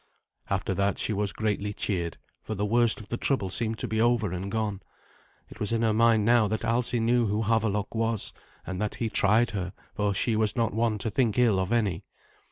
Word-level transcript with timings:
After 0.49 0.73
that 0.73 0.97
she 0.97 1.13
was 1.13 1.31
greatly 1.31 1.73
cheered, 1.73 2.17
for 2.41 2.55
the 2.55 2.65
worst 2.65 2.99
of 2.99 3.09
the 3.09 3.17
trouble 3.17 3.51
seemed 3.51 3.77
to 3.77 3.87
be 3.87 4.01
over 4.01 4.31
and 4.31 4.49
gone. 4.51 4.81
It 5.47 5.59
was 5.59 5.71
in 5.71 5.83
her 5.83 5.93
mind 5.93 6.25
now 6.25 6.47
that 6.47 6.65
Alsi 6.65 6.99
knew 6.99 7.27
who 7.27 7.43
Havelok 7.43 7.93
was, 7.93 8.33
and 8.65 8.81
that 8.81 8.95
he 8.95 9.11
tried 9.11 9.51
her, 9.51 9.73
for 9.93 10.15
she 10.15 10.35
was 10.35 10.55
not 10.55 10.73
one 10.73 10.97
to 10.97 11.11
think 11.11 11.37
ill 11.37 11.59
of 11.59 11.71
any. 11.71 12.03